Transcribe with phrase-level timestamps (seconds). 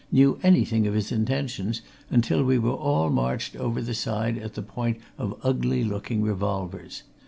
[0.11, 4.61] knew anything of his intentions until we were all marched over the side at the
[4.63, 7.03] point of ugly looking revolvers.